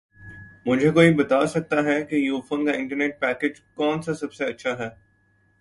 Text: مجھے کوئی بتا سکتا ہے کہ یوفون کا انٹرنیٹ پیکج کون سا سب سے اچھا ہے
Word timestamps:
مجھے 0.65 0.89
کوئی 0.91 1.13
بتا 1.13 1.45
سکتا 1.47 1.83
ہے 1.83 2.01
کہ 2.03 2.15
یوفون 2.15 2.65
کا 2.65 2.71
انٹرنیٹ 2.71 3.19
پیکج 3.19 3.59
کون 3.75 4.01
سا 4.01 4.13
سب 4.13 4.33
سے 4.33 4.45
اچھا 4.45 4.77
ہے 4.79 4.89